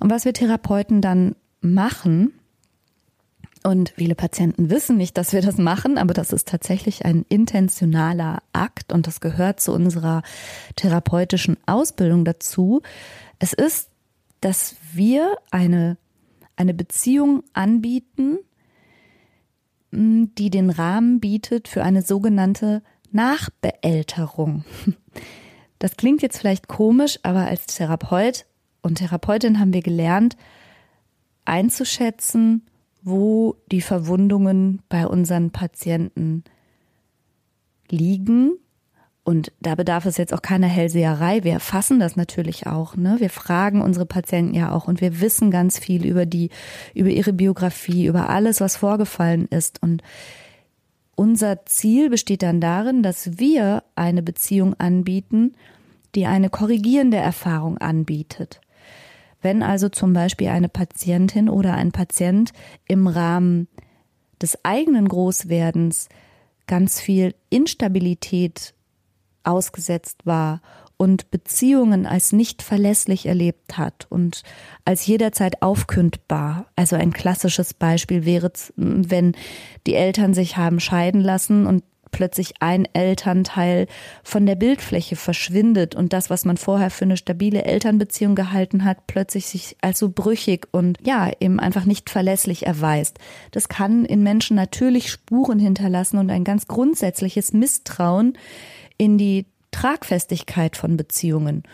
Und 0.00 0.10
was 0.10 0.24
wir 0.24 0.32
Therapeuten 0.32 1.00
dann 1.00 1.36
machen, 1.60 2.32
und 3.66 3.94
viele 3.96 4.14
Patienten 4.14 4.70
wissen 4.70 4.96
nicht, 4.96 5.18
dass 5.18 5.32
wir 5.32 5.42
das 5.42 5.58
machen, 5.58 5.98
aber 5.98 6.14
das 6.14 6.32
ist 6.32 6.46
tatsächlich 6.46 7.04
ein 7.04 7.26
intentionaler 7.28 8.38
Akt 8.52 8.92
und 8.92 9.08
das 9.08 9.20
gehört 9.20 9.58
zu 9.58 9.72
unserer 9.72 10.22
therapeutischen 10.76 11.56
Ausbildung 11.66 12.24
dazu. 12.24 12.82
Es 13.40 13.52
ist, 13.52 13.90
dass 14.40 14.76
wir 14.92 15.36
eine, 15.50 15.96
eine 16.54 16.74
Beziehung 16.74 17.42
anbieten, 17.54 18.38
die 19.90 20.50
den 20.50 20.70
Rahmen 20.70 21.18
bietet 21.18 21.66
für 21.66 21.82
eine 21.82 22.02
sogenannte 22.02 22.82
Nachbeälterung. 23.10 24.64
Das 25.78 25.96
klingt 25.96 26.22
jetzt 26.22 26.38
vielleicht 26.38 26.68
komisch, 26.68 27.18
aber 27.22 27.40
als 27.40 27.66
Therapeut 27.66 28.46
und 28.86 28.96
Therapeutin 28.96 29.58
haben 29.60 29.74
wir 29.74 29.82
gelernt, 29.82 30.36
einzuschätzen, 31.44 32.66
wo 33.02 33.56
die 33.70 33.80
Verwundungen 33.80 34.82
bei 34.88 35.06
unseren 35.06 35.50
Patienten 35.50 36.44
liegen. 37.88 38.52
Und 39.22 39.52
da 39.60 39.74
bedarf 39.74 40.06
es 40.06 40.16
jetzt 40.16 40.32
auch 40.32 40.42
keiner 40.42 40.68
Hellseherei. 40.68 41.42
Wir 41.42 41.52
erfassen 41.52 41.98
das 41.98 42.16
natürlich 42.16 42.66
auch. 42.66 42.96
Ne? 42.96 43.16
Wir 43.18 43.30
fragen 43.30 43.82
unsere 43.82 44.06
Patienten 44.06 44.54
ja 44.54 44.72
auch 44.72 44.86
und 44.86 45.00
wir 45.00 45.20
wissen 45.20 45.50
ganz 45.50 45.78
viel 45.78 46.06
über 46.06 46.26
die, 46.26 46.50
über 46.94 47.10
ihre 47.10 47.32
Biografie, 47.32 48.06
über 48.06 48.28
alles, 48.28 48.60
was 48.60 48.76
vorgefallen 48.76 49.46
ist. 49.46 49.82
Und 49.82 50.02
unser 51.16 51.64
Ziel 51.66 52.10
besteht 52.10 52.42
dann 52.42 52.60
darin, 52.60 53.02
dass 53.02 53.38
wir 53.38 53.82
eine 53.96 54.22
Beziehung 54.22 54.74
anbieten, 54.74 55.54
die 56.14 56.26
eine 56.26 56.50
korrigierende 56.50 57.16
Erfahrung 57.16 57.78
anbietet. 57.78 58.60
Wenn 59.46 59.62
also 59.62 59.88
zum 59.88 60.12
Beispiel 60.12 60.48
eine 60.48 60.68
Patientin 60.68 61.48
oder 61.48 61.74
ein 61.74 61.92
Patient 61.92 62.50
im 62.88 63.06
Rahmen 63.06 63.68
des 64.42 64.58
eigenen 64.64 65.06
Großwerdens 65.06 66.08
ganz 66.66 67.00
viel 67.00 67.32
Instabilität 67.48 68.74
ausgesetzt 69.44 70.26
war 70.26 70.62
und 70.96 71.30
Beziehungen 71.30 72.06
als 72.06 72.32
nicht 72.32 72.60
verlässlich 72.60 73.26
erlebt 73.26 73.78
hat 73.78 74.08
und 74.10 74.42
als 74.84 75.06
jederzeit 75.06 75.62
aufkündbar. 75.62 76.66
Also 76.74 76.96
ein 76.96 77.12
klassisches 77.12 77.72
Beispiel 77.72 78.24
wäre, 78.24 78.50
wenn 78.74 79.36
die 79.86 79.94
Eltern 79.94 80.34
sich 80.34 80.56
haben 80.56 80.80
scheiden 80.80 81.20
lassen 81.20 81.68
und 81.68 81.84
plötzlich 82.16 82.54
ein 82.60 82.88
Elternteil 82.94 83.88
von 84.24 84.46
der 84.46 84.54
Bildfläche 84.54 85.16
verschwindet 85.16 85.94
und 85.94 86.14
das, 86.14 86.30
was 86.30 86.46
man 86.46 86.56
vorher 86.56 86.90
für 86.90 87.04
eine 87.04 87.18
stabile 87.18 87.64
Elternbeziehung 87.64 88.34
gehalten 88.34 88.86
hat, 88.86 89.06
plötzlich 89.06 89.44
sich 89.44 89.76
als 89.82 89.98
so 89.98 90.08
brüchig 90.08 90.66
und 90.72 90.96
ja, 91.04 91.30
eben 91.40 91.60
einfach 91.60 91.84
nicht 91.84 92.08
verlässlich 92.08 92.66
erweist. 92.66 93.18
Das 93.50 93.68
kann 93.68 94.06
in 94.06 94.22
Menschen 94.22 94.56
natürlich 94.56 95.10
Spuren 95.10 95.58
hinterlassen 95.58 96.16
und 96.16 96.30
ein 96.30 96.42
ganz 96.42 96.66
grundsätzliches 96.66 97.52
Misstrauen 97.52 98.38
in 98.96 99.18
die 99.18 99.44
Tragfestigkeit 99.70 100.78
von 100.78 100.96
Beziehungen. 100.96 101.64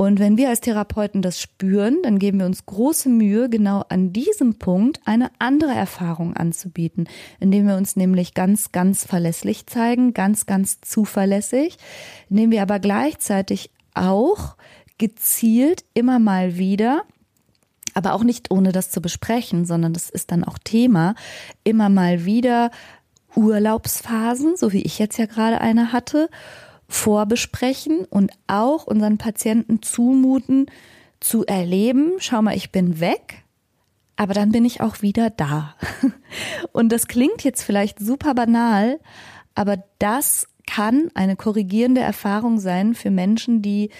Und 0.00 0.20
wenn 0.20 0.36
wir 0.36 0.48
als 0.48 0.60
Therapeuten 0.60 1.22
das 1.22 1.40
spüren, 1.40 1.98
dann 2.04 2.20
geben 2.20 2.38
wir 2.38 2.46
uns 2.46 2.64
große 2.64 3.08
Mühe, 3.08 3.50
genau 3.50 3.84
an 3.88 4.12
diesem 4.12 4.54
Punkt 4.54 5.00
eine 5.04 5.32
andere 5.40 5.72
Erfahrung 5.72 6.36
anzubieten, 6.36 7.08
indem 7.40 7.66
wir 7.66 7.76
uns 7.76 7.96
nämlich 7.96 8.32
ganz, 8.32 8.70
ganz 8.70 9.04
verlässlich 9.04 9.66
zeigen, 9.66 10.14
ganz, 10.14 10.46
ganz 10.46 10.80
zuverlässig, 10.82 11.78
indem 12.30 12.52
wir 12.52 12.62
aber 12.62 12.78
gleichzeitig 12.78 13.72
auch 13.94 14.54
gezielt 14.98 15.84
immer 15.94 16.20
mal 16.20 16.56
wieder 16.56 17.02
aber 17.94 18.12
auch 18.12 18.22
nicht 18.22 18.52
ohne 18.52 18.70
das 18.70 18.92
zu 18.92 19.00
besprechen, 19.00 19.64
sondern 19.64 19.92
das 19.92 20.08
ist 20.08 20.30
dann 20.30 20.44
auch 20.44 20.58
Thema, 20.58 21.16
immer 21.64 21.88
mal 21.88 22.24
wieder 22.24 22.70
Urlaubsphasen, 23.34 24.56
so 24.56 24.72
wie 24.72 24.82
ich 24.82 25.00
jetzt 25.00 25.18
ja 25.18 25.26
gerade 25.26 25.60
eine 25.60 25.92
hatte, 25.92 26.28
vorbesprechen 26.88 28.04
und 28.08 28.32
auch 28.46 28.86
unseren 28.86 29.18
Patienten 29.18 29.82
zumuten, 29.82 30.66
zu 31.20 31.44
erleben, 31.44 32.12
schau 32.18 32.42
mal, 32.42 32.56
ich 32.56 32.70
bin 32.70 33.00
weg, 33.00 33.44
aber 34.16 34.34
dann 34.34 34.52
bin 34.52 34.64
ich 34.64 34.80
auch 34.80 35.02
wieder 35.02 35.30
da. 35.30 35.74
Und 36.72 36.90
das 36.90 37.08
klingt 37.08 37.44
jetzt 37.44 37.62
vielleicht 37.62 37.98
super 37.98 38.34
banal, 38.34 39.00
aber 39.54 39.82
das 39.98 40.46
kann 40.66 41.10
eine 41.14 41.36
korrigierende 41.36 42.00
Erfahrung 42.00 42.60
sein 42.60 42.94
für 42.94 43.10
Menschen, 43.10 43.62
die 43.62 43.90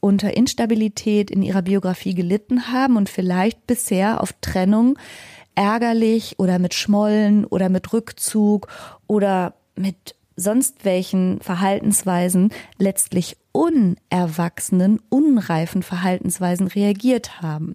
unter 0.00 0.36
Instabilität 0.36 1.30
in 1.30 1.42
ihrer 1.42 1.62
Biografie 1.62 2.14
gelitten 2.14 2.70
haben 2.70 2.96
und 2.96 3.08
vielleicht 3.08 3.66
bisher 3.66 4.20
auf 4.20 4.32
Trennung 4.40 4.98
ärgerlich 5.54 6.38
oder 6.38 6.60
mit 6.60 6.74
Schmollen 6.74 7.44
oder 7.44 7.68
mit 7.68 7.92
Rückzug 7.92 8.68
oder 9.08 9.54
mit 9.74 10.14
sonst 10.38 10.84
welchen 10.84 11.40
Verhaltensweisen 11.40 12.50
letztlich 12.78 13.36
unerwachsenen, 13.52 15.00
unreifen 15.08 15.82
Verhaltensweisen 15.82 16.68
reagiert 16.68 17.42
haben. 17.42 17.74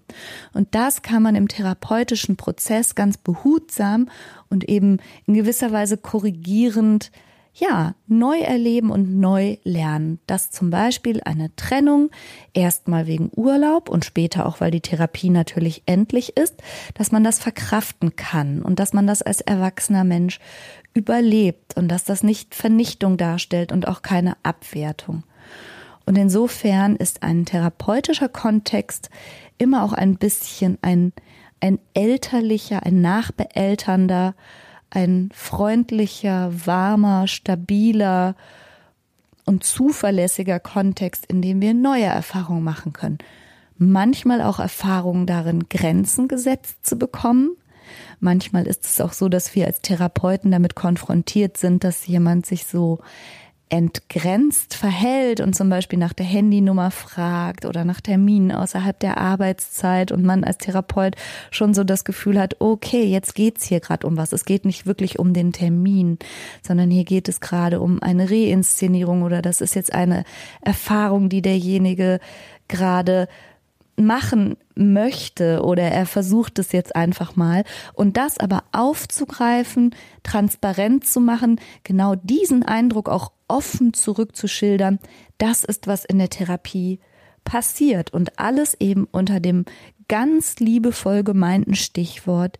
Und 0.54 0.74
das 0.74 1.02
kann 1.02 1.22
man 1.22 1.34
im 1.34 1.46
therapeutischen 1.46 2.36
Prozess 2.36 2.94
ganz 2.94 3.18
behutsam 3.18 4.08
und 4.48 4.68
eben 4.68 4.98
in 5.26 5.34
gewisser 5.34 5.72
Weise 5.72 5.98
korrigierend 5.98 7.10
ja, 7.54 7.94
neu 8.08 8.40
erleben 8.40 8.90
und 8.90 9.18
neu 9.18 9.56
lernen. 9.62 10.18
Dass 10.26 10.50
zum 10.50 10.70
Beispiel 10.70 11.20
eine 11.24 11.54
Trennung 11.54 12.10
erstmal 12.52 13.06
wegen 13.06 13.30
Urlaub 13.34 13.88
und 13.88 14.04
später 14.04 14.46
auch, 14.46 14.60
weil 14.60 14.72
die 14.72 14.80
Therapie 14.80 15.30
natürlich 15.30 15.82
endlich 15.86 16.36
ist, 16.36 16.60
dass 16.94 17.12
man 17.12 17.22
das 17.22 17.38
verkraften 17.38 18.16
kann 18.16 18.60
und 18.60 18.80
dass 18.80 18.92
man 18.92 19.06
das 19.06 19.22
als 19.22 19.40
erwachsener 19.40 20.04
Mensch 20.04 20.40
überlebt 20.94 21.76
und 21.76 21.88
dass 21.88 22.04
das 22.04 22.22
nicht 22.22 22.54
Vernichtung 22.54 23.16
darstellt 23.16 23.70
und 23.70 23.86
auch 23.86 24.02
keine 24.02 24.36
Abwertung. 24.42 25.22
Und 26.06 26.18
insofern 26.18 26.96
ist 26.96 27.22
ein 27.22 27.46
therapeutischer 27.46 28.28
Kontext 28.28 29.10
immer 29.58 29.84
auch 29.84 29.92
ein 29.92 30.16
bisschen 30.16 30.78
ein, 30.82 31.12
ein 31.60 31.78
elterlicher, 31.94 32.84
ein 32.84 33.00
nachbeelternder, 33.00 34.34
ein 34.94 35.30
freundlicher, 35.34 36.52
warmer, 36.66 37.26
stabiler 37.26 38.34
und 39.44 39.64
zuverlässiger 39.64 40.60
Kontext, 40.60 41.26
in 41.26 41.42
dem 41.42 41.60
wir 41.60 41.74
neue 41.74 42.04
Erfahrungen 42.04 42.64
machen 42.64 42.92
können. 42.92 43.18
Manchmal 43.76 44.40
auch 44.40 44.60
Erfahrungen 44.60 45.26
darin, 45.26 45.68
Grenzen 45.68 46.28
gesetzt 46.28 46.86
zu 46.86 46.96
bekommen, 46.96 47.56
Manchmal 48.20 48.66
ist 48.66 48.84
es 48.84 49.00
auch 49.00 49.12
so, 49.12 49.28
dass 49.28 49.54
wir 49.54 49.66
als 49.66 49.80
Therapeuten 49.80 50.50
damit 50.50 50.74
konfrontiert 50.74 51.56
sind, 51.56 51.84
dass 51.84 52.06
jemand 52.06 52.46
sich 52.46 52.66
so 52.66 53.00
entgrenzt 53.74 54.74
verhält 54.74 55.40
und 55.40 55.56
zum 55.56 55.68
Beispiel 55.68 55.98
nach 55.98 56.12
der 56.12 56.26
Handynummer 56.26 56.92
fragt 56.92 57.64
oder 57.64 57.84
nach 57.84 58.00
Terminen 58.00 58.52
außerhalb 58.52 58.96
der 59.00 59.18
Arbeitszeit 59.18 60.12
und 60.12 60.22
man 60.22 60.44
als 60.44 60.58
Therapeut 60.58 61.16
schon 61.50 61.74
so 61.74 61.82
das 61.82 62.04
Gefühl 62.04 62.38
hat, 62.38 62.60
okay, 62.60 63.02
jetzt 63.02 63.34
geht's 63.34 63.64
hier 63.64 63.80
gerade 63.80 64.06
um 64.06 64.16
was. 64.16 64.32
Es 64.32 64.44
geht 64.44 64.64
nicht 64.64 64.86
wirklich 64.86 65.18
um 65.18 65.32
den 65.34 65.52
Termin, 65.52 66.20
sondern 66.62 66.88
hier 66.88 67.02
geht 67.02 67.28
es 67.28 67.40
gerade 67.40 67.80
um 67.80 68.00
eine 68.00 68.30
Reinszenierung 68.30 69.22
oder 69.22 69.42
das 69.42 69.60
ist 69.60 69.74
jetzt 69.74 69.92
eine 69.92 70.22
Erfahrung, 70.60 71.28
die 71.28 71.42
derjenige 71.42 72.20
gerade 72.68 73.26
machen 73.96 74.56
möchte 74.76 75.62
oder 75.62 75.82
er 75.82 76.06
versucht 76.06 76.60
es 76.60 76.70
jetzt 76.70 76.94
einfach 76.94 77.34
mal 77.34 77.64
und 77.92 78.16
das 78.16 78.38
aber 78.38 78.62
aufzugreifen, 78.70 79.94
transparent 80.22 81.06
zu 81.06 81.20
machen, 81.20 81.60
genau 81.82 82.14
diesen 82.14 82.62
Eindruck 82.62 83.08
auch 83.08 83.32
offen 83.48 83.94
zurückzuschildern, 83.94 84.98
das 85.38 85.64
ist 85.64 85.86
was 85.86 86.04
in 86.04 86.18
der 86.18 86.30
Therapie 86.30 87.00
passiert. 87.44 88.12
Und 88.12 88.38
alles 88.38 88.74
eben 88.80 89.06
unter 89.10 89.40
dem 89.40 89.64
ganz 90.08 90.58
liebevoll 90.58 91.22
gemeinten 91.22 91.74
Stichwort 91.74 92.58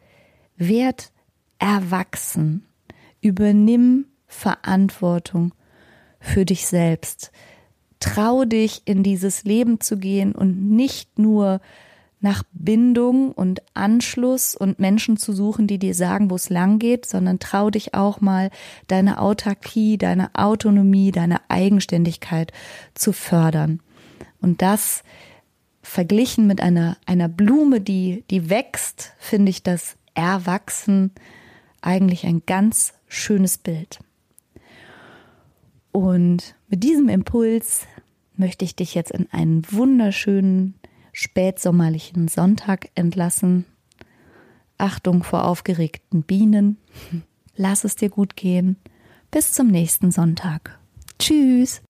werd 0.56 1.12
erwachsen, 1.58 2.66
übernimm 3.20 4.06
Verantwortung 4.26 5.54
für 6.20 6.44
dich 6.44 6.66
selbst. 6.66 7.30
Trau 8.00 8.44
dich 8.44 8.82
in 8.84 9.02
dieses 9.02 9.44
Leben 9.44 9.80
zu 9.80 9.98
gehen 9.98 10.32
und 10.32 10.70
nicht 10.70 11.18
nur 11.18 11.60
nach 12.24 12.42
Bindung 12.52 13.32
und 13.32 13.62
Anschluss 13.74 14.56
und 14.56 14.80
Menschen 14.80 15.18
zu 15.18 15.34
suchen, 15.34 15.66
die 15.66 15.78
dir 15.78 15.94
sagen, 15.94 16.30
wo 16.30 16.36
es 16.36 16.48
lang 16.48 16.78
geht, 16.78 17.04
sondern 17.06 17.38
trau 17.38 17.68
dich 17.68 17.92
auch 17.92 18.22
mal 18.22 18.50
deine 18.88 19.20
Autarkie, 19.20 19.98
deine 19.98 20.34
Autonomie, 20.34 21.12
deine 21.12 21.38
Eigenständigkeit 21.48 22.50
zu 22.94 23.12
fördern. 23.12 23.80
Und 24.40 24.62
das 24.62 25.04
verglichen 25.82 26.46
mit 26.46 26.62
einer, 26.62 26.96
einer 27.04 27.28
Blume, 27.28 27.82
die, 27.82 28.24
die 28.30 28.48
wächst, 28.48 29.12
finde 29.18 29.50
ich 29.50 29.62
das 29.62 29.96
Erwachsen 30.14 31.12
eigentlich 31.82 32.24
ein 32.24 32.42
ganz 32.46 32.94
schönes 33.06 33.58
Bild. 33.58 33.98
Und 35.92 36.54
mit 36.68 36.82
diesem 36.82 37.10
Impuls 37.10 37.86
möchte 38.34 38.64
ich 38.64 38.74
dich 38.74 38.94
jetzt 38.94 39.10
in 39.10 39.28
einen 39.30 39.62
wunderschönen 39.70 40.74
spätsommerlichen 41.14 42.28
Sonntag 42.28 42.90
entlassen. 42.94 43.64
Achtung 44.76 45.22
vor 45.22 45.44
aufgeregten 45.44 46.22
Bienen. 46.22 46.76
Lass 47.56 47.84
es 47.84 47.96
dir 47.96 48.10
gut 48.10 48.36
gehen. 48.36 48.76
Bis 49.30 49.52
zum 49.52 49.68
nächsten 49.68 50.10
Sonntag. 50.10 50.78
Tschüss. 51.18 51.80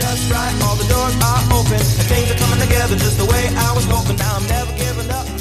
just 0.00 0.32
right. 0.32 0.54
All 0.64 0.76
the 0.76 0.88
doors 0.88 1.14
are 1.20 1.42
open. 1.52 1.74
And 1.74 2.06
things 2.08 2.30
are 2.30 2.38
coming 2.38 2.60
together 2.60 2.96
just 2.96 3.18
the 3.18 3.26
way 3.26 3.42
I 3.48 3.72
was 3.74 3.84
hoping. 3.86 4.16
Now 4.16 4.36
I'm 4.36 4.46
never 4.48 4.72
giving 4.76 5.10
up. 5.10 5.39